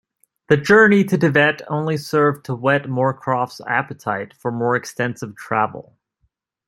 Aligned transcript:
The 0.49 0.57
journey 0.57 1.03
to 1.03 1.15
Tibet 1.19 1.61
only 1.67 1.95
served 1.95 2.45
to 2.47 2.55
whet 2.55 2.85
Moorcroft's 2.85 3.61
appetite 3.67 4.33
for 4.33 4.51
more 4.51 4.75
extensive 4.75 5.35
travel. 5.35 5.95